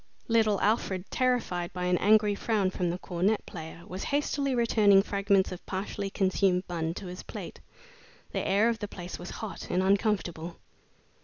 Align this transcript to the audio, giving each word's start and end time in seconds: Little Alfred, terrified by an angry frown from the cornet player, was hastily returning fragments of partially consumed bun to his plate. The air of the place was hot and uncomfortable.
Little 0.27 0.59
Alfred, 0.61 1.05
terrified 1.11 1.71
by 1.73 1.83
an 1.85 1.99
angry 1.99 2.33
frown 2.33 2.71
from 2.71 2.89
the 2.89 2.97
cornet 2.97 3.45
player, 3.45 3.83
was 3.85 4.05
hastily 4.05 4.55
returning 4.55 5.03
fragments 5.03 5.51
of 5.51 5.63
partially 5.67 6.09
consumed 6.09 6.65
bun 6.65 6.95
to 6.95 7.05
his 7.05 7.21
plate. 7.21 7.59
The 8.31 8.39
air 8.41 8.67
of 8.67 8.79
the 8.79 8.87
place 8.87 9.19
was 9.19 9.29
hot 9.29 9.67
and 9.69 9.83
uncomfortable. 9.83 10.57